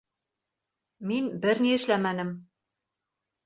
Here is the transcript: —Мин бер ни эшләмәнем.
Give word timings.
—Мин 1.11 1.29
бер 1.45 1.63
ни 1.67 1.77
эшләмәнем. 1.77 2.35